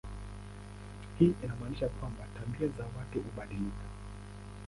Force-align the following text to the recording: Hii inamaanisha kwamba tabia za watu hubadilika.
Hii 1.19 1.33
inamaanisha 1.43 1.89
kwamba 1.89 2.27
tabia 2.35 2.67
za 2.67 2.83
watu 2.83 3.21
hubadilika. 3.23 3.85